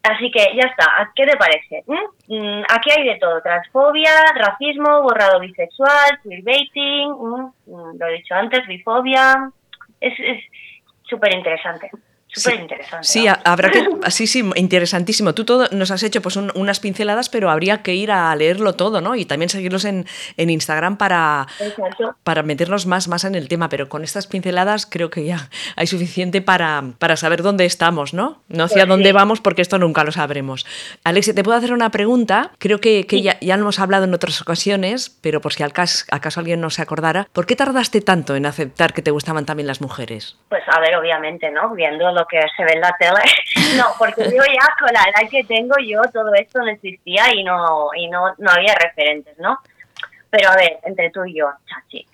Así 0.05 0.31
que 0.31 0.55
ya 0.55 0.69
está, 0.69 1.11
¿qué 1.15 1.25
te 1.25 1.37
parece? 1.39 1.83
¿Mm? 1.87 2.35
Mm, 2.35 2.63
aquí 2.69 2.91
hay 2.91 3.05
de 3.05 3.17
todo, 3.19 3.41
transfobia, 3.41 4.13
racismo, 4.35 5.03
borrado 5.03 5.41
bisexual, 5.41 6.21
queerbaiting, 6.23 7.09
lo 7.09 8.07
he 8.07 8.13
dicho 8.13 8.35
antes, 8.35 8.67
bifobia, 8.67 9.51
es 10.01 10.13
súper 11.09 11.35
interesante. 11.35 11.91
Súper 12.35 12.61
interesante. 12.61 13.07
Sí, 13.07 13.27
habrá 13.45 13.71
que. 13.71 13.85
Sí, 14.11 14.27
sí, 14.27 14.45
interesantísimo. 14.55 15.35
Tú 15.35 15.45
todo 15.45 15.67
nos 15.73 15.91
has 15.91 16.03
hecho 16.03 16.21
pues 16.21 16.37
unas 16.37 16.79
pinceladas, 16.81 17.29
pero 17.31 17.51
habría 17.51 17.83
que 17.83 17.95
ir 17.95 18.11
a 18.13 18.35
leerlo 18.37 18.75
todo, 18.75 19.01
¿no? 19.01 19.15
Y 19.15 19.25
también 19.25 19.49
seguirlos 19.49 19.85
en, 19.85 20.07
en 20.37 20.51
Instagram 20.51 20.99
para, 20.99 21.47
para 22.23 22.43
meternos 22.43 22.87
más, 22.87 23.09
más 23.09 23.25
en 23.25 23.35
el 23.35 23.49
tema. 23.49 23.69
Pero 23.69 23.89
con 23.89 24.05
estas 24.05 24.27
pinceladas 24.27 24.87
creo 24.87 25.11
que 25.11 25.25
ya 25.25 25.49
hay 25.77 25.87
suficiente 25.87 26.43
para, 26.43 26.83
para 26.99 27.17
saber 27.17 27.43
dónde 27.43 27.65
estamos, 27.65 28.15
¿no? 28.15 28.43
No 28.49 28.65
hacia 28.65 28.83
pues 28.83 28.89
dónde 28.89 29.13
vamos, 29.13 29.41
porque 29.41 29.63
esto 29.63 29.79
nunca 29.79 30.05
lo 30.05 30.13
sabremos. 30.13 30.67
Alexia, 31.05 31.35
¿te 31.35 31.43
puedo 31.43 31.57
hacer 31.57 31.73
una 31.73 31.91
pregunta? 31.91 32.51
Creo 32.59 32.81
que, 32.81 33.07
que 33.07 33.23
ya, 33.23 33.39
ya 33.41 33.57
lo 33.57 33.63
hemos 33.63 33.79
hablado 33.79 34.05
en 34.05 34.15
otras 34.15 34.41
ocasiones, 34.43 35.17
pero 35.21 35.41
por 35.41 35.53
si 35.53 35.63
acaso, 35.63 36.05
acaso 36.11 36.41
alguien 36.41 36.61
no 36.61 36.71
se 36.71 36.83
acordara, 36.83 37.29
¿por 37.33 37.47
qué 37.47 37.57
tardaste 37.57 38.01
tanto 38.01 38.37
en 38.37 38.47
aceptar 38.47 38.93
que 38.93 39.03
te 39.03 39.11
gustaban 39.11 39.47
también 39.47 39.67
las 39.67 39.81
mujeres? 39.81 40.37
Pues 40.49 40.63
a 40.67 40.81
ver, 40.81 40.97
obviamente, 40.97 41.51
¿no? 41.51 41.75
Viendo 41.75 42.13
lo 42.25 42.27
que 42.27 42.41
se 42.57 42.65
ve 42.65 42.73
en 42.73 42.81
la 42.81 42.95
tele. 42.99 43.23
No, 43.77 43.87
porque 43.99 44.25
yo 44.25 44.43
ya 44.43 44.77
con 44.79 44.93
la 44.93 45.03
edad 45.03 45.29
que 45.31 45.45
tengo 45.45 45.75
yo 45.85 46.01
todo 46.13 46.33
esto 46.35 46.61
no 46.61 46.69
existía 46.69 47.35
y 47.35 47.43
no 47.43 47.89
y 47.97 48.09
no, 48.09 48.35
no 48.39 48.51
había 48.51 48.75
referentes, 48.75 49.39
¿no? 49.39 49.59
Pero 50.31 50.51
a 50.51 50.57
ver, 50.57 50.79
entre 50.85 51.11
tú 51.11 51.25
y 51.25 51.39
yo, 51.39 51.51
chachi. 51.67 52.07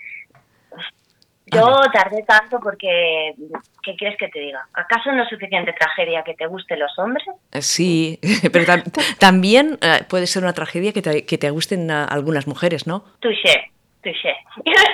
Yo 1.47 1.81
tardé 1.93 2.23
tanto 2.23 2.61
porque, 2.61 3.35
¿qué 3.83 3.97
quieres 3.97 4.17
que 4.19 4.29
te 4.29 4.39
diga? 4.39 4.67
¿Acaso 4.73 5.11
no 5.11 5.25
es 5.25 5.29
suficiente 5.29 5.73
tragedia 5.73 6.23
que 6.23 6.35
te 6.35 6.47
gusten 6.47 6.79
los 6.79 6.97
hombres? 6.99 7.27
Eh, 7.51 7.63
sí, 7.63 8.21
pero 8.53 8.81
también 9.19 9.79
eh, 9.81 10.05
puede 10.09 10.27
ser 10.27 10.45
una 10.45 10.53
tragedia 10.53 10.93
que 10.93 11.03
te, 11.03 11.27
que 11.27 11.39
te 11.39 11.51
gusten 11.51 11.91
algunas 11.91 12.47
mujeres, 12.47 12.87
¿no? 12.87 13.05
Touché, 13.21 13.73
touché. 14.03 14.35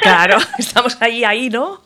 Claro, 0.02 0.38
estamos 0.58 1.00
ahí, 1.00 1.24
ahí, 1.24 1.48
¿no? 1.48 1.80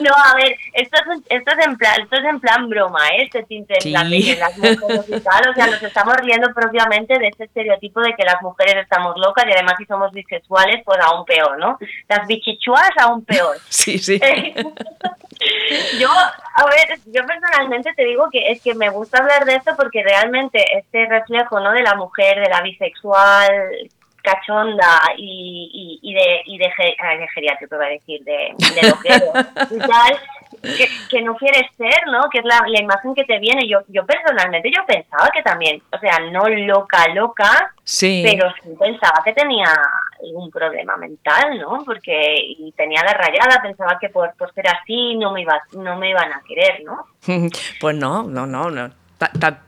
No, 0.00 0.10
a 0.14 0.34
ver, 0.36 0.56
esto 0.74 0.96
es, 0.96 1.20
esto 1.28 1.52
es 1.52 1.66
en 1.66 1.76
plan, 1.76 2.00
esto 2.00 2.16
es 2.16 2.24
en 2.24 2.40
plan 2.40 2.68
broma, 2.68 3.08
¿eh? 3.08 3.24
Este 3.24 3.42
tinte 3.44 3.74
en 3.82 3.92
plan 3.92 4.10
de 4.10 4.20
que 4.20 4.36
las 4.36 4.56
mujeres 4.58 5.08
y 5.08 5.20
tal, 5.20 5.48
o 5.48 5.54
sea, 5.54 5.66
nos 5.66 5.82
estamos 5.82 6.16
riendo 6.18 6.52
propiamente 6.54 7.18
de 7.18 7.28
ese 7.28 7.44
estereotipo 7.44 8.00
de 8.00 8.14
que 8.14 8.24
las 8.24 8.40
mujeres 8.42 8.76
estamos 8.76 9.16
locas 9.16 9.44
y 9.46 9.52
además 9.52 9.74
si 9.78 9.84
somos 9.86 10.12
bisexuales, 10.12 10.82
pues 10.84 10.98
aún 11.00 11.24
peor, 11.24 11.58
¿no? 11.58 11.78
Las 12.08 12.26
bichichuas 12.26 12.90
aún 12.98 13.24
peor. 13.24 13.56
Sí, 13.68 13.98
sí. 13.98 14.20
yo, 15.98 16.08
a 16.10 16.64
ver, 16.66 16.98
yo 17.06 17.26
personalmente 17.26 17.92
te 17.94 18.04
digo 18.04 18.28
que 18.30 18.52
es 18.52 18.62
que 18.62 18.74
me 18.74 18.90
gusta 18.90 19.18
hablar 19.18 19.44
de 19.44 19.56
esto 19.56 19.72
porque 19.76 20.02
realmente 20.02 20.62
este 20.78 21.06
reflejo, 21.06 21.58
¿no? 21.58 21.72
De 21.72 21.82
la 21.82 21.96
mujer, 21.96 22.38
de 22.40 22.48
la 22.48 22.60
bisexual, 22.60 23.90
cachonda 24.22 25.00
y, 25.16 26.00
y, 26.02 26.10
y 26.10 26.14
de, 26.14 26.31
de 26.68 27.28
geriátrico, 27.28 27.76
iba 27.76 27.86
a 27.86 27.88
decir, 27.88 28.22
de, 28.24 28.54
de 28.58 29.76
y 29.76 29.78
tal, 29.78 30.18
que, 30.62 30.88
que, 31.10 31.22
no 31.22 31.34
quieres 31.36 31.64
ser, 31.76 32.06
¿no? 32.10 32.28
Que 32.30 32.38
es 32.38 32.44
la, 32.44 32.62
la, 32.66 32.80
imagen 32.80 33.14
que 33.14 33.24
te 33.24 33.38
viene. 33.38 33.66
Yo 33.68 33.80
yo 33.88 34.06
personalmente 34.06 34.70
yo 34.70 34.84
pensaba 34.86 35.30
que 35.34 35.42
también, 35.42 35.82
o 35.92 35.98
sea, 35.98 36.18
no 36.30 36.48
loca, 36.48 37.08
loca, 37.14 37.72
sí. 37.84 38.22
pero 38.24 38.52
sí 38.62 38.70
pensaba 38.78 39.22
que 39.24 39.32
tenía 39.32 39.66
algún 40.22 40.50
problema 40.50 40.96
mental, 40.96 41.58
¿no? 41.58 41.82
Porque 41.84 42.36
y 42.58 42.72
tenía 42.72 43.02
la 43.02 43.14
rayada, 43.14 43.62
pensaba 43.62 43.98
que 44.00 44.08
por, 44.08 44.34
por 44.36 44.52
ser 44.54 44.68
así 44.68 45.16
no 45.16 45.32
me, 45.32 45.42
iba, 45.42 45.60
no 45.72 45.96
me 45.96 46.10
iban 46.10 46.32
a 46.32 46.42
querer, 46.46 46.82
¿no? 46.84 47.06
Pues 47.80 47.96
no, 47.96 48.22
no, 48.22 48.46
no, 48.46 48.70
no 48.70 49.01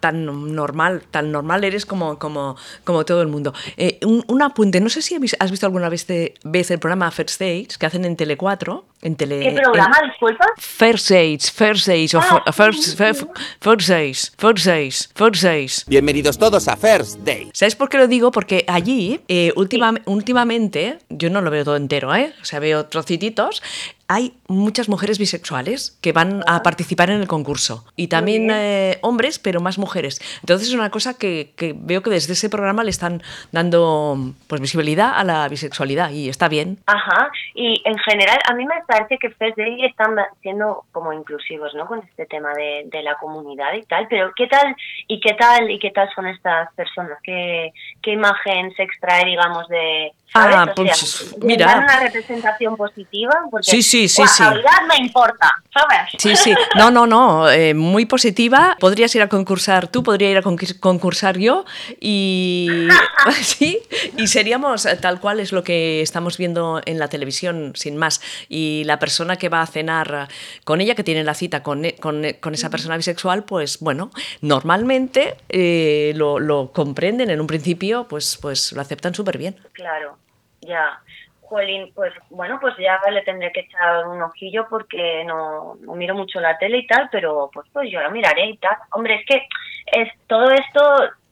tan, 0.00 0.54
normal, 0.54 1.02
tan 1.10 1.32
normal 1.32 1.64
eres 1.64 1.86
como, 1.86 2.18
como, 2.18 2.56
como 2.84 3.04
todo 3.04 3.22
el 3.22 3.28
mundo. 3.28 3.54
Eh, 3.76 3.98
un, 4.04 4.42
apunte, 4.42 4.80
no 4.80 4.88
sé 4.88 5.02
si 5.02 5.14
has 5.38 5.50
visto 5.50 5.66
alguna 5.66 5.88
vez, 5.88 6.06
vez 6.44 6.70
el 6.70 6.78
programa 6.78 7.10
First 7.10 7.40
Dates 7.40 7.78
que 7.78 7.86
hacen 7.86 8.04
en 8.04 8.16
Tele 8.16 8.36
4. 8.36 8.84
En 9.02 9.16
tele, 9.16 9.40
¿Qué 9.40 9.60
programa, 9.62 10.00
disculpa? 10.08 10.46
First 10.56 11.10
Dates, 11.10 11.52
First 11.52 11.86
Dates, 11.86 12.14
o 12.14 12.20
ah, 12.20 12.50
first, 12.50 12.96
first, 12.96 13.24
first, 13.60 13.86
Dates, 13.86 14.32
First 14.38 14.64
Dates, 14.64 15.10
First 15.14 15.42
Dates. 15.42 15.84
Bienvenidos 15.86 16.38
todos 16.38 16.68
a 16.68 16.76
First 16.76 17.18
Dates. 17.18 17.50
¿Sabes 17.52 17.76
por 17.76 17.90
qué 17.90 17.98
lo 17.98 18.08
digo? 18.08 18.30
Porque 18.30 18.64
allí, 18.66 19.20
eh, 19.28 19.52
últimamente, 19.56 20.98
yo 21.10 21.28
no 21.28 21.42
lo 21.42 21.50
veo 21.50 21.64
todo 21.64 21.76
entero, 21.76 22.14
¿eh? 22.14 22.32
O 22.40 22.46
sea, 22.46 22.60
veo 22.60 22.86
trocititos, 22.86 23.62
hay 24.08 24.34
muchas 24.48 24.88
mujeres 24.88 25.18
bisexuales 25.18 25.98
que 26.02 26.12
van 26.12 26.42
a 26.46 26.62
participar 26.62 27.10
en 27.10 27.20
el 27.20 27.28
concurso 27.28 27.84
y 27.96 28.08
también 28.08 28.50
eh, 28.50 28.98
hombres, 29.02 29.38
pero 29.38 29.60
más 29.60 29.78
mujeres. 29.78 30.20
Entonces 30.40 30.68
es 30.68 30.74
una 30.74 30.90
cosa 30.90 31.16
que, 31.16 31.52
que, 31.56 31.74
veo 31.76 32.02
que 32.02 32.10
desde 32.10 32.34
ese 32.34 32.50
programa 32.50 32.84
le 32.84 32.90
están 32.90 33.22
dando 33.52 34.16
pues 34.46 34.60
visibilidad 34.60 35.12
a 35.14 35.24
la 35.24 35.48
bisexualidad 35.48 36.10
y 36.10 36.28
está 36.28 36.48
bien. 36.48 36.78
Ajá, 36.86 37.30
y 37.54 37.82
en 37.84 37.98
general 37.98 38.38
a 38.48 38.54
mí 38.54 38.64
me 38.66 38.82
parece 38.86 39.18
que 39.18 39.30
Fest 39.30 39.56
Day 39.56 39.84
están 39.84 40.16
siendo 40.42 40.84
como 40.92 41.12
inclusivos, 41.12 41.74
¿no? 41.74 41.86
Con 41.86 42.00
este 42.00 42.26
tema 42.26 42.52
de, 42.54 42.84
de, 42.86 43.02
la 43.02 43.14
comunidad 43.16 43.74
y 43.74 43.82
tal, 43.82 44.06
pero 44.08 44.32
¿qué 44.36 44.46
tal 44.46 44.74
y 45.08 45.20
qué 45.20 45.34
tal 45.34 45.70
y 45.70 45.78
qué 45.78 45.90
tal 45.90 46.08
son 46.14 46.26
estas 46.26 46.72
personas? 46.74 47.18
¿Qué, 47.22 47.72
qué 48.02 48.12
imagen 48.12 48.74
se 48.74 48.82
extrae, 48.82 49.24
digamos, 49.24 49.68
de... 49.68 50.12
Ah, 50.36 50.72
pues 50.74 51.32
mira. 51.44 51.78
una 51.78 52.00
representación 52.00 52.76
positiva? 52.76 53.32
Porque, 53.52 53.70
sí, 53.70 53.82
sí, 53.82 53.93
sí, 54.08 54.26
sí. 54.26 54.42
me 54.88 54.96
importa, 54.96 55.50
¿sabes? 55.72 56.10
Sí, 56.18 56.36
sí. 56.36 56.54
No, 56.76 56.90
no, 56.90 57.06
no. 57.06 57.50
Eh, 57.50 57.74
muy 57.74 58.06
positiva. 58.06 58.76
Podrías 58.80 59.14
ir 59.14 59.22
a 59.22 59.28
concursar 59.28 59.88
tú, 59.88 60.02
podría 60.02 60.30
ir 60.30 60.38
a 60.38 60.42
concursar 60.42 61.38
yo 61.38 61.64
y 62.00 62.68
sí, 63.42 63.80
y 64.16 64.26
seríamos 64.26 64.86
eh, 64.86 64.96
tal 64.96 65.20
cual 65.20 65.40
es 65.40 65.52
lo 65.52 65.62
que 65.62 66.02
estamos 66.02 66.38
viendo 66.38 66.80
en 66.84 66.98
la 66.98 67.08
televisión, 67.08 67.72
sin 67.74 67.96
más. 67.96 68.20
Y 68.48 68.82
la 68.84 68.98
persona 68.98 69.36
que 69.36 69.48
va 69.48 69.62
a 69.62 69.66
cenar 69.66 70.28
con 70.64 70.80
ella, 70.80 70.94
que 70.94 71.04
tiene 71.04 71.24
la 71.24 71.34
cita 71.34 71.62
con, 71.62 71.84
e, 71.84 71.96
con, 71.96 72.24
e, 72.24 72.40
con 72.40 72.54
esa 72.54 72.70
persona 72.70 72.96
bisexual, 72.96 73.44
pues 73.44 73.78
bueno, 73.80 74.10
normalmente 74.40 75.36
eh, 75.48 76.12
lo, 76.16 76.38
lo, 76.38 76.72
comprenden 76.72 77.30
en 77.30 77.40
un 77.40 77.46
principio, 77.46 78.06
pues, 78.08 78.38
pues 78.40 78.72
lo 78.72 78.80
aceptan 78.80 79.14
súper 79.14 79.38
bien. 79.38 79.56
Claro, 79.72 80.18
ya. 80.60 81.00
Jolín, 81.48 81.92
pues 81.94 82.12
bueno, 82.30 82.58
pues 82.60 82.74
ya 82.78 83.00
le 83.10 83.22
tendré 83.22 83.52
que 83.52 83.60
echar 83.60 84.06
un 84.06 84.22
ojillo 84.22 84.66
porque 84.68 85.24
no, 85.24 85.76
no, 85.80 85.94
miro 85.94 86.14
mucho 86.14 86.40
la 86.40 86.58
tele 86.58 86.78
y 86.78 86.86
tal, 86.86 87.08
pero 87.10 87.50
pues 87.52 87.66
pues 87.72 87.90
yo 87.90 88.00
lo 88.00 88.10
miraré 88.10 88.46
y 88.46 88.56
tal. 88.58 88.76
Hombre, 88.92 89.16
es 89.16 89.26
que 89.26 89.46
es 89.86 90.08
todo 90.26 90.50
esto, 90.50 90.80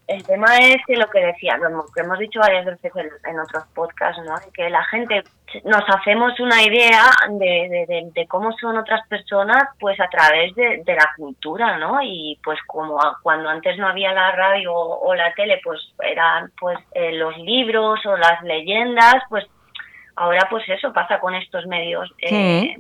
el 0.09 0.25
tema 0.25 0.59
es 0.59 0.77
que 0.87 0.97
lo 0.97 1.09
que 1.09 1.25
decía, 1.25 1.57
lo 1.57 1.85
que 1.95 2.01
hemos 2.01 2.19
dicho 2.19 2.41
varias 2.41 2.67
veces 2.67 2.93
en, 3.25 3.41
otros 3.41 3.65
podcasts, 3.75 4.21
¿no? 4.25 4.35
Que 4.53 4.69
la 4.69 4.85
gente 4.85 5.23
nos 5.65 5.83
hacemos 5.89 6.39
una 6.41 6.63
idea 6.63 7.05
de, 7.31 7.87
de, 7.89 8.11
de, 8.13 8.27
cómo 8.27 8.53
son 8.59 8.77
otras 8.79 9.07
personas 9.09 9.65
pues 9.79 9.99
a 10.01 10.09
través 10.09 10.55
de, 10.55 10.83
la 10.87 11.09
cultura, 11.17 11.79
¿no? 11.79 12.03
Y 12.03 12.39
pues 12.45 12.59
como 12.67 12.99
cuando 13.23 13.49
antes 13.49 13.79
no 13.79 13.87
había 13.87 14.13
la 14.13 14.33
radio 14.33 14.75
o, 14.75 15.15
la 15.15 15.33
tele, 15.35 15.61
pues 15.65 15.81
eran 16.03 16.51
pues 16.59 16.79
eh, 16.93 17.13
los 17.13 17.37
libros 17.39 18.05
o 18.05 18.17
las 18.17 18.43
leyendas, 18.43 19.23
pues 19.29 19.47
Ahora 20.17 20.47
pues 20.51 20.69
eso 20.69 20.93
pasa 20.93 21.19
con 21.21 21.35
estos 21.35 21.67
medios 21.67 22.13
eh, 22.19 22.77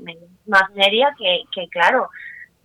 más 0.47 0.71
media 0.75 1.15
que, 1.19 1.43
que 1.53 1.69
claro, 1.69 2.09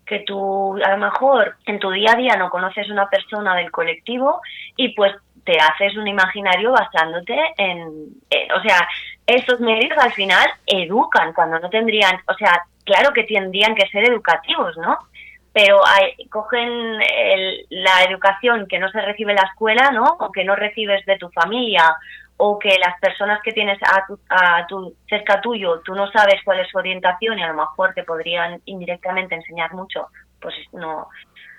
que 0.06 0.20
tú 0.20 0.78
a 0.84 0.92
lo 0.92 0.98
mejor 0.98 1.58
en 1.66 1.80
tu 1.80 1.92
día 1.92 2.14
a 2.14 2.18
día 2.18 2.36
no 2.38 2.50
conoces 2.50 2.90
una 2.90 3.10
persona 3.10 3.56
del 3.56 3.72
colectivo 3.72 4.42
y 4.76 4.90
pues 4.90 5.14
te 5.44 5.58
haces 5.60 5.96
un 5.96 6.08
imaginario 6.08 6.72
basándote 6.72 7.38
en, 7.58 7.88
o 8.54 8.62
sea, 8.62 8.88
estos 9.26 9.60
medios 9.62 9.98
al 9.98 10.12
final 10.12 10.46
educan 10.66 11.34
cuando 11.34 11.60
no 11.60 11.70
tendrían, 11.70 12.20
o 12.28 12.34
sea, 12.34 12.64
claro 12.84 13.14
que 13.14 13.24
tendrían 13.24 13.76
que 13.76 13.88
ser 13.88 14.10
educativos, 14.10 14.76
¿no? 14.78 14.98
Pero 15.54 15.82
hay, 15.86 16.28
cogen 16.28 16.98
la 17.70 18.04
educación 18.04 18.68
que 18.68 18.78
no 18.78 18.90
se 18.90 19.02
recibe 19.02 19.32
en 19.32 19.38
la 19.38 19.50
escuela, 19.50 19.92
¿no? 19.92 20.18
O 20.20 20.32
que 20.32 20.44
no 20.44 20.56
recibes 20.56 21.06
de 21.06 21.18
tu 21.18 21.30
familia 21.30 21.96
o 22.38 22.60
que 22.60 22.78
las 22.78 23.00
personas 23.00 23.42
que 23.44 23.52
tienes 23.52 23.80
a 23.84 24.06
tu, 24.06 24.20
a 24.30 24.66
tu, 24.68 24.96
cerca 25.10 25.42
tuyo, 25.42 25.82
tú 25.84 25.96
no 25.96 26.10
sabes 26.12 26.36
cuál 26.46 26.60
es 26.60 26.70
su 26.70 26.78
orientación 26.78 27.40
y 27.40 27.44
a 27.44 27.48
lo 27.48 27.56
mejor 27.56 27.94
te 27.94 28.04
podrían 28.04 28.62
indirectamente 28.66 29.36
enseñar 29.36 29.74
mucho, 29.74 30.08
pues 30.40 30.56
no. 30.72 31.10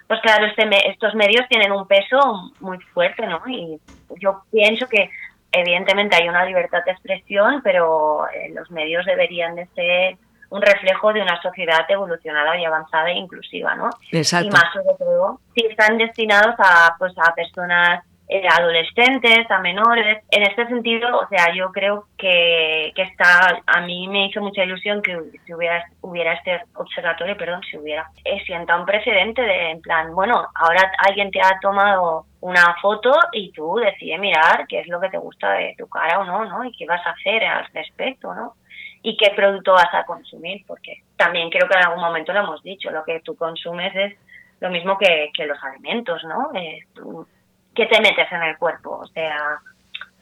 Pues 0.07 0.21
claro, 0.21 0.47
este, 0.47 0.67
estos 0.89 1.15
medios 1.15 1.47
tienen 1.49 1.73
un 1.73 1.87
peso 1.87 2.53
muy 2.61 2.79
fuerte, 2.95 3.27
¿no? 3.27 3.43
Y 3.47 3.79
yo 4.21 4.43
pienso 4.51 4.89
que 4.89 5.11
evidentemente 5.53 6.17
hay 6.17 6.29
una 6.29 6.45
libertad 6.45 6.85
de 6.85 6.93
expresión, 6.93 7.61
pero 7.63 8.27
eh, 8.29 8.51
los 8.55 8.71
medios 8.71 9.05
deberían 9.05 9.57
de 9.57 9.67
ser 9.75 10.17
un 10.51 10.63
reflejo 10.63 11.13
de 11.13 11.21
una 11.21 11.41
sociedad 11.43 11.85
evolucionada 11.89 12.57
y 12.57 12.65
avanzada 12.65 13.11
e 13.11 13.15
inclusiva, 13.15 13.75
¿no? 13.75 13.91
Exacto. 14.13 14.47
Y 14.47 14.51
más 14.51 14.73
sobre 14.73 14.97
todo 14.99 15.41
si 15.55 15.67
están 15.67 15.99
destinados 15.99 16.55
a, 16.59 16.95
pues, 16.99 17.13
a 17.19 17.35
personas 17.35 18.05
eh, 18.29 18.47
adolescentes, 18.47 19.51
a 19.51 19.59
menores. 19.59 20.23
En 20.31 20.43
este 20.43 20.67
sentido, 20.67 21.19
o 21.19 21.27
sea, 21.29 21.55
yo 21.55 21.73
creo 21.73 22.05
que, 22.19 22.93
que 22.95 23.03
está, 23.03 23.63
a 23.67 23.81
mí 23.81 24.07
me 24.09 24.27
hizo 24.27 24.43
mucha 24.43 24.65
ilusión 24.65 25.01
que 25.01 25.17
si 25.47 25.55
hubiera, 25.55 25.83
hubiera 26.03 26.35
este 26.35 26.61
observatorio, 26.75 27.37
perdón, 27.39 27.63
si 27.71 27.79
hubiera, 27.79 28.11
eh, 28.25 28.43
sienta 28.45 28.77
un 28.77 28.85
precedente 28.85 29.41
de, 29.41 29.71
en 29.71 29.81
plan, 29.81 30.15
bueno, 30.15 30.47
ahora 30.55 30.93
alguien 31.07 31.31
te 31.31 31.41
ha 31.41 31.59
tomado 31.61 32.27
una 32.41 32.77
foto 32.83 33.11
y 33.33 33.51
tú 33.53 33.77
decides 33.77 34.21
mirar 34.21 34.67
qué 34.69 34.81
es 34.81 34.89
lo 34.89 35.01
que 35.01 35.09
te 35.09 35.19
gusta 35.19 35.53
de 35.53 35.75
tu 35.79 35.89
cara 35.89 36.21
o 36.21 36.25
no, 36.25 36.45
¿no? 36.45 36.65
Y 36.65 36.73
qué 36.73 36.85
vas 36.85 37.05
a 37.07 37.11
hacer 37.11 37.43
al 37.45 37.67
respecto, 37.73 38.35
¿no? 38.35 38.55
Y 39.03 39.17
qué 39.17 39.31
producto 39.35 39.73
vas 39.73 39.93
a 39.95 40.05
consumir, 40.05 40.65
porque 40.67 41.03
también 41.17 41.49
creo 41.49 41.67
que 41.67 41.79
en 41.79 41.87
algún 41.87 42.03
momento 42.03 42.33
lo 42.33 42.41
hemos 42.41 42.63
dicho, 42.63 42.91
lo 42.91 43.05
que 43.05 43.21
tú 43.21 43.37
consumes 43.37 43.95
es 43.97 44.19
lo 44.61 44.71
mismo 44.71 44.99
que, 44.99 45.31
que 45.35 45.47
los 45.47 45.63
alimentos, 45.65 46.23
¿no? 46.25 46.51
Eh, 46.55 46.81
¿Qué 47.79 47.87
te 47.87 48.01
metes 48.01 48.27
en 48.33 48.43
el 48.43 48.59
cuerpo? 48.59 48.99
O 49.01 49.07
sea, 49.07 49.61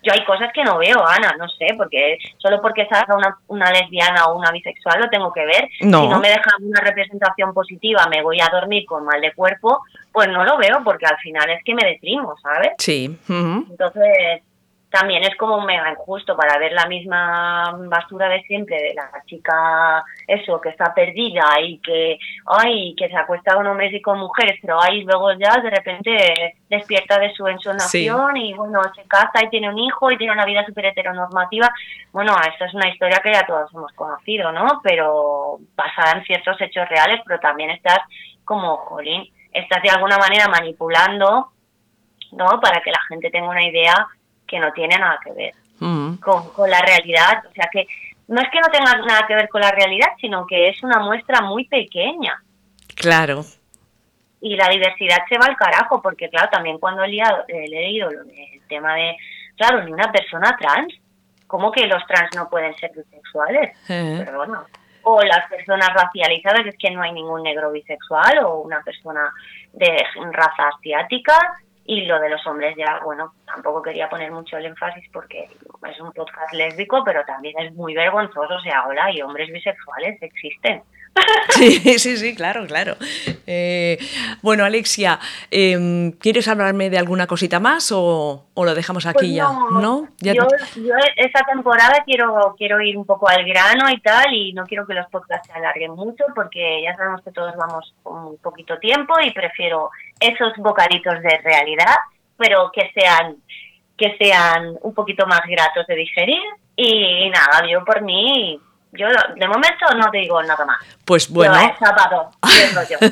yo 0.02 0.12
hay 0.12 0.22
cosas 0.26 0.52
que 0.52 0.62
no 0.62 0.76
veo, 0.76 1.02
Ana, 1.06 1.34
no 1.38 1.48
sé, 1.48 1.68
porque 1.74 2.18
solo 2.36 2.60
porque 2.60 2.86
salga 2.86 3.16
una, 3.16 3.38
una 3.46 3.72
lesbiana 3.72 4.26
o 4.26 4.36
una 4.36 4.50
bisexual 4.50 5.00
lo 5.00 5.08
tengo 5.08 5.32
que 5.32 5.46
ver. 5.46 5.66
No. 5.80 6.02
Si 6.02 6.08
no 6.08 6.18
me 6.20 6.28
dejan 6.28 6.62
una 6.62 6.82
representación 6.82 7.54
positiva, 7.54 8.06
me 8.10 8.22
voy 8.22 8.42
a 8.42 8.50
dormir 8.52 8.84
con 8.84 9.06
mal 9.06 9.22
de 9.22 9.32
cuerpo, 9.32 9.80
pues 10.12 10.28
no 10.28 10.44
lo 10.44 10.58
veo, 10.58 10.84
porque 10.84 11.06
al 11.06 11.16
final 11.16 11.48
es 11.48 11.64
que 11.64 11.74
me 11.74 11.88
deprimo, 11.88 12.36
¿sabes? 12.42 12.72
Sí. 12.76 13.18
Entonces, 13.26 14.42
también 14.90 15.24
es 15.24 15.36
como 15.36 15.60
mega 15.62 15.90
injusto 15.90 16.36
para 16.36 16.58
ver 16.58 16.72
la 16.72 16.86
misma 16.86 17.76
basura 17.88 18.28
de 18.28 18.42
siempre 18.42 18.76
de 18.76 18.94
la 18.94 19.10
chica, 19.26 20.04
eso, 20.26 20.60
que 20.60 20.70
está 20.70 20.94
perdida 20.94 21.44
y 21.60 21.78
que, 21.80 22.18
ay, 22.46 22.94
que 22.96 23.08
se 23.08 23.16
acuesta 23.16 23.54
con 23.54 23.66
hombres 23.66 23.92
y 23.92 24.00
con 24.00 24.18
mujeres, 24.18 24.58
pero 24.62 24.80
ahí 24.80 25.02
luego 25.02 25.32
ya 25.32 25.60
de 25.60 25.70
repente 25.70 26.54
despierta 26.70 27.18
de 27.18 27.32
su 27.34 27.46
ensonación 27.46 28.36
y 28.36 28.54
bueno, 28.54 28.80
se 28.94 29.02
casa 29.08 29.44
y 29.44 29.50
tiene 29.50 29.68
un 29.68 29.78
hijo 29.78 30.10
y 30.10 30.16
tiene 30.16 30.32
una 30.32 30.44
vida 30.44 30.64
súper 30.64 30.86
heteronormativa. 30.86 31.68
Bueno, 32.12 32.34
esta 32.50 32.66
es 32.66 32.74
una 32.74 32.88
historia 32.88 33.20
que 33.22 33.32
ya 33.32 33.44
todos 33.46 33.72
hemos 33.74 33.92
conocido, 33.92 34.52
¿no? 34.52 34.80
Pero 34.82 35.58
basada 35.74 36.18
en 36.18 36.24
ciertos 36.24 36.60
hechos 36.60 36.88
reales, 36.88 37.20
pero 37.26 37.40
también 37.40 37.70
estás 37.70 37.98
como, 38.44 38.76
jolín, 38.76 39.28
estás 39.52 39.82
de 39.82 39.90
alguna 39.90 40.16
manera 40.18 40.48
manipulando, 40.48 41.50
¿no? 42.32 42.60
Para 42.60 42.80
que 42.80 42.90
la 42.90 43.00
gente 43.08 43.30
tenga 43.30 43.48
una 43.48 43.66
idea 43.66 44.06
que 44.46 44.58
no 44.58 44.72
tiene 44.72 44.96
nada 44.98 45.18
que 45.24 45.32
ver 45.32 45.54
Mm. 45.78 46.16
con, 46.16 46.50
con 46.54 46.70
la 46.70 46.80
realidad. 46.80 47.44
O 47.48 47.52
sea 47.52 47.68
que 47.70 47.86
no 48.28 48.40
es 48.40 48.48
que 48.50 48.60
no 48.60 48.68
tenga 48.68 48.94
nada 49.06 49.26
que 49.26 49.34
ver 49.34 49.48
con 49.48 49.60
la 49.60 49.70
realidad, 49.70 50.08
sino 50.20 50.46
que 50.46 50.70
es 50.70 50.82
una 50.82 51.00
muestra 51.00 51.42
muy 51.42 51.66
pequeña. 51.66 52.42
Claro. 52.94 53.44
Y 54.40 54.56
la 54.56 54.68
diversidad 54.68 55.18
se 55.28 55.38
va 55.38 55.46
al 55.46 55.56
carajo, 55.56 56.00
porque 56.00 56.28
claro, 56.30 56.48
también 56.50 56.78
cuando 56.78 57.04
he, 57.04 57.08
liado- 57.08 57.44
he 57.48 57.68
leído 57.68 58.08
del 58.08 58.26
tema 58.68 58.94
de, 58.94 59.16
claro, 59.56 59.82
ni 59.84 59.92
una 59.92 60.10
persona 60.10 60.56
trans, 60.58 60.94
¿cómo 61.46 61.70
que 61.70 61.86
los 61.86 62.04
trans 62.06 62.30
no 62.34 62.48
pueden 62.48 62.74
ser 62.76 62.92
bisexuales? 62.94 63.76
Pero 63.86 64.36
bueno. 64.38 64.64
O 65.08 65.22
las 65.22 65.48
personas 65.48 65.90
racializadas, 65.94 66.66
es 66.66 66.76
que 66.78 66.90
no 66.90 67.00
hay 67.02 67.12
ningún 67.12 67.42
negro 67.44 67.70
bisexual, 67.70 68.38
o 68.44 68.56
una 68.60 68.80
persona 68.82 69.30
de 69.72 70.02
raza 70.32 70.68
asiática, 70.76 71.34
y 71.86 72.04
lo 72.04 72.18
de 72.18 72.30
los 72.30 72.44
hombres 72.46 72.74
ya, 72.76 73.00
bueno, 73.04 73.32
tampoco 73.46 73.80
quería 73.80 74.08
poner 74.08 74.32
mucho 74.32 74.56
el 74.56 74.66
énfasis 74.66 75.08
porque 75.12 75.48
es 75.88 76.00
un 76.00 76.12
podcast 76.12 76.52
lésbico, 76.52 77.04
pero 77.04 77.24
también 77.24 77.54
es 77.60 77.72
muy 77.74 77.94
vergonzoso, 77.94 78.54
o 78.54 78.60
sea, 78.60 78.84
y 79.12 79.22
hombres 79.22 79.50
bisexuales 79.52 80.20
existen. 80.20 80.82
Sí, 81.50 81.98
sí, 81.98 82.16
sí, 82.18 82.34
claro, 82.34 82.66
claro. 82.66 82.96
Eh, 83.46 83.98
bueno, 84.42 84.64
Alexia, 84.64 85.18
em, 85.50 86.12
¿quieres 86.12 86.48
hablarme 86.48 86.90
de 86.90 86.98
alguna 86.98 87.26
cosita 87.26 87.60
más 87.60 87.90
o, 87.92 88.46
o 88.52 88.64
lo 88.64 88.74
dejamos 88.74 89.06
aquí 89.06 89.14
Pues 89.18 89.34
ya? 89.34 89.44
¿No? 89.70 90.08
Ya 90.18 90.34
yo, 90.34 90.46
te- 90.46 90.82
yo 90.82 90.92
esta 91.16 91.40
temporada 91.50 92.02
quiero 92.04 92.54
quiero 92.58 92.80
ir 92.80 92.98
un 92.98 93.06
poco 93.06 93.28
al 93.28 93.44
grano 93.44 93.88
y 93.90 94.00
tal, 94.00 94.34
y 94.34 94.52
no 94.52 94.64
quiero 94.66 94.86
que 94.86 94.94
los 94.94 95.06
podcasts 95.10 95.46
se 95.46 95.54
alarguen 95.54 95.92
mucho 95.92 96.24
porque 96.34 96.82
ya 96.82 96.94
sabemos 96.96 97.22
que 97.22 97.30
todos 97.32 97.54
vamos 97.56 97.94
con 98.02 98.26
un 98.26 98.38
poquito 98.38 98.78
tiempo 98.78 99.14
y 99.22 99.30
prefiero 99.32 99.90
esos 100.20 100.52
bocaditos 100.58 101.22
de 101.22 101.38
realidad, 101.42 101.96
pero 102.36 102.70
que 102.72 102.90
sean 102.94 103.36
que 103.96 104.14
sean 104.18 104.74
un 104.82 104.92
poquito 104.92 105.26
más 105.26 105.40
gratos 105.48 105.86
de 105.86 105.94
digerir 105.94 106.42
y 106.76 107.30
nada, 107.30 107.66
yo 107.70 107.82
por 107.82 108.02
mí, 108.02 108.60
yo 108.96 109.06
de 109.34 109.48
momento 109.48 109.86
no 109.96 110.10
te 110.10 110.18
digo 110.18 110.42
nada 110.42 110.64
más. 110.64 110.78
Pues 111.04 111.30
bueno. 111.30 111.54
Yo, 112.90 112.98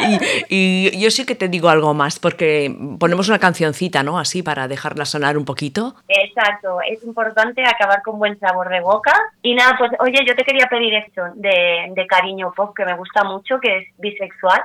y, 0.00 0.18
y 0.48 1.00
yo 1.00 1.10
sí 1.10 1.26
que 1.26 1.34
te 1.34 1.48
digo 1.48 1.68
algo 1.68 1.94
más, 1.94 2.18
porque 2.18 2.74
ponemos 2.98 3.28
una 3.28 3.38
cancioncita, 3.38 4.02
¿no? 4.02 4.18
Así 4.18 4.42
para 4.42 4.68
dejarla 4.68 5.04
sonar 5.04 5.36
un 5.36 5.44
poquito. 5.44 5.94
Exacto, 6.08 6.78
es 6.88 7.02
importante 7.04 7.62
acabar 7.64 8.02
con 8.02 8.18
buen 8.18 8.38
sabor 8.38 8.68
de 8.68 8.80
boca. 8.80 9.12
Y 9.42 9.54
nada, 9.54 9.76
pues 9.78 9.90
oye, 10.00 10.24
yo 10.26 10.34
te 10.34 10.44
quería 10.44 10.66
pedir 10.66 10.94
esto 10.94 11.22
de, 11.34 11.92
de 11.94 12.06
cariño 12.06 12.52
pop 12.54 12.74
que 12.76 12.84
me 12.84 12.96
gusta 12.96 13.24
mucho, 13.24 13.58
que 13.60 13.78
es 13.78 13.88
bisexual. 13.98 14.62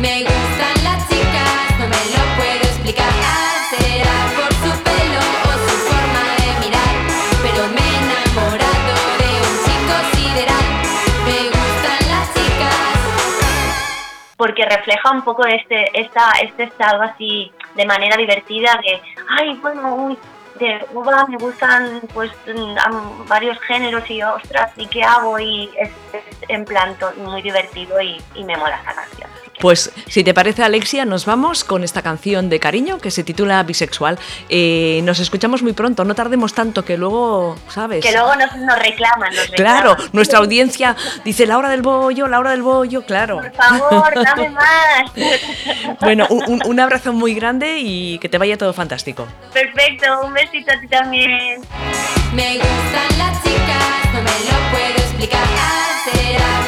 Me 0.00 0.22
gustan 0.22 0.84
las 0.84 1.08
chicas, 1.08 1.78
no 1.78 1.86
me 1.86 1.96
lo 1.96 2.36
puedo 2.36 2.62
explicar. 2.62 3.55
Porque 14.46 14.64
refleja 14.64 15.10
un 15.10 15.22
poco 15.22 15.44
este 15.44 15.86
esta 15.92 16.30
este 16.40 16.64
estado 16.64 17.02
así 17.02 17.50
de 17.74 17.84
manera 17.84 18.16
divertida 18.16 18.78
de 18.80 19.02
ay 19.28 19.54
bueno 19.60 19.96
uy 19.96 20.16
de 20.60 20.86
me 21.28 21.36
gustan 21.38 22.00
pues 22.14 22.30
varios 23.28 23.60
géneros 23.62 24.08
y 24.08 24.22
ostras 24.22 24.70
y 24.76 24.86
qué 24.86 25.02
hago 25.02 25.38
y 25.40 25.68
es, 25.76 25.90
es 26.12 26.24
en 26.48 26.64
plan 26.64 26.96
muy 27.16 27.42
divertido 27.42 28.00
y, 28.00 28.22
me 28.36 28.56
mola 28.56 28.76
esta 28.76 28.94
canción 28.94 29.28
Pues 29.58 29.90
si 30.06 30.22
te 30.22 30.34
parece, 30.34 30.62
Alexia, 30.62 31.04
nos 31.06 31.24
vamos 31.24 31.64
con 31.64 31.82
esta 31.82 32.02
canción 32.02 32.50
de 32.50 32.60
cariño 32.60 32.98
que 32.98 33.10
se 33.10 33.24
titula 33.24 33.62
Bisexual. 33.62 34.18
Eh, 34.50 35.00
nos 35.04 35.18
escuchamos 35.18 35.62
muy 35.62 35.72
pronto, 35.72 36.04
no 36.04 36.14
tardemos 36.14 36.52
tanto, 36.52 36.84
que 36.84 36.96
luego, 36.98 37.56
¿sabes? 37.68 38.04
que 38.04 38.12
luego 38.12 38.34
nos, 38.36 38.54
nos 38.56 38.78
reclaman 38.78 39.34
nos 39.34 39.46
Claro, 39.48 39.90
reclaman. 39.92 40.10
nuestra 40.12 40.38
audiencia 40.40 40.94
dice 41.24 41.46
la 41.46 41.56
hora 41.56 41.70
del 41.70 41.80
bollo, 41.82 42.28
la 42.28 42.38
hora 42.38 42.50
del 42.50 42.62
bollo, 42.62 43.06
claro. 43.06 43.38
por 43.40 43.52
favor 43.54 44.12
dame 44.24 44.50
más 44.50 45.10
Bueno, 46.00 46.26
un, 46.28 46.78
abrazo 46.80 47.12
muy 47.14 47.34
grande 47.34 47.78
y 47.78 48.18
que 48.18 48.28
te 48.28 48.36
vaya 48.38 48.58
todo 48.58 48.72
fantástico. 48.74 49.26
perfecto 49.54 50.06
un 50.24 50.34
besito 50.34 50.70
a 50.72 50.80
ti 50.80 50.86
también 50.88 51.62
Me 52.34 52.54
gustan 52.56 53.18
las 53.18 53.42
chicas, 53.42 54.12
no 54.12 54.20
me 54.20 54.30
lo 54.30 54.70
puedo 54.70 54.96
explicar. 54.98 55.46
Será 56.04 56.65